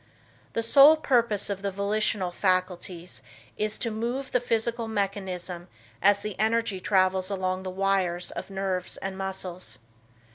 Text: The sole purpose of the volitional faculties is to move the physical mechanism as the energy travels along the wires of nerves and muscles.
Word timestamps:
The 0.53 0.63
sole 0.63 0.95
purpose 0.97 1.47
of 1.47 1.61
the 1.61 1.69
volitional 1.71 2.31
faculties 2.31 3.21
is 3.55 3.77
to 3.77 3.91
move 3.91 4.31
the 4.31 4.39
physical 4.39 4.87
mechanism 4.87 5.67
as 6.01 6.23
the 6.23 6.35
energy 6.39 6.79
travels 6.79 7.29
along 7.29 7.61
the 7.61 7.69
wires 7.69 8.31
of 8.31 8.49
nerves 8.49 8.97
and 8.97 9.15
muscles. 9.15 9.77